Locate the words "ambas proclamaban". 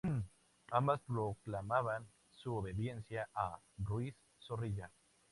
0.71-2.07